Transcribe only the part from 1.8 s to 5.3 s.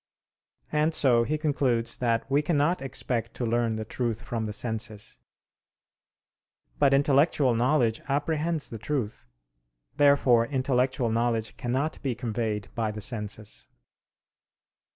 that we cannot expect to learn the truth from the senses.